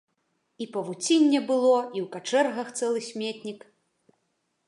І 0.63 0.67
павуцінне 0.77 1.41
было, 1.51 1.75
і 1.99 2.01
ў 2.05 2.07
качэргах 2.15 2.67
цэлы 2.79 2.99
сметнік. 3.09 3.59